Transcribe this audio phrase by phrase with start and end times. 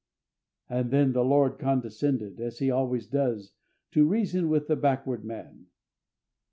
[0.67, 3.51] And then the Lord condescended, as He always does,
[3.91, 5.67] to reason with the backward man.